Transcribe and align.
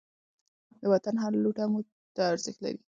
د 0.79 0.81
وطن 0.93 1.15
هر 1.23 1.31
لوټه 1.43 1.65
موږ 1.73 1.85
ته 2.15 2.21
ارزښت 2.31 2.59
لري. 2.63 2.79